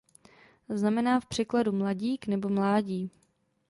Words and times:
Znamená 0.69 1.19
v 1.19 1.25
překladu 1.25 1.71
"mladík" 1.71 2.27
nebo 2.27 2.49
"mládí". 2.49 3.11